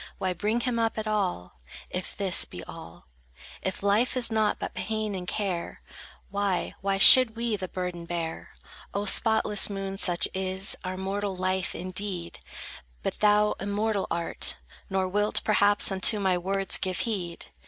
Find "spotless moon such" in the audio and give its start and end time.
9.05-10.27